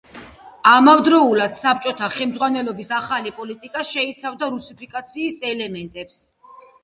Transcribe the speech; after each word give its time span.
ამავდროულად 0.69 1.53
საბჭოთა 1.57 2.07
ხელმძღვანელობის 2.13 2.89
ახალი 3.01 3.35
პოლიტიკა 3.41 3.85
შეიცავდა 3.91 4.51
რუსიფიკაციის 4.57 5.41
ელემენტებს. 5.53 6.19